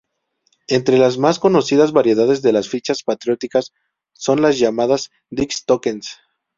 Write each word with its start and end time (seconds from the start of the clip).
Entre 0.67 0.97
las 0.97 1.19
más 1.19 1.37
conocidas 1.37 1.91
variedades 1.91 2.41
de 2.41 2.53
las 2.53 2.67
fichas 2.67 3.03
patrióticas 3.03 3.71
son 4.13 4.41
las 4.41 4.57
llamadas 4.57 5.11
"Dix 5.29 5.63
tokens. 5.63 6.17